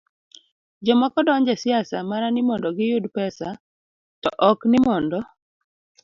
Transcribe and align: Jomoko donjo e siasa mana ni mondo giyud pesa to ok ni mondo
Jomoko 0.85 1.19
donjo 1.27 1.51
e 1.55 1.61
siasa 1.63 1.97
mana 2.09 2.27
ni 2.31 2.41
mondo 2.47 2.67
giyud 2.77 3.05
pesa 3.15 3.47
to 4.21 4.29
ok 4.49 4.59
ni 4.71 4.79
mondo 4.87 5.19